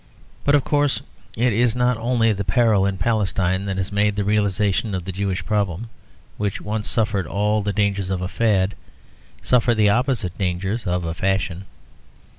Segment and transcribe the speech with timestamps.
[0.45, 1.03] But of course
[1.35, 5.11] it is not only the peril in Palestine that has made the realisation of the
[5.11, 5.89] Jewish problem,
[6.37, 8.73] which once suffered all the dangers of a fad,
[9.43, 11.65] suffer the opposite dangers of a fashion.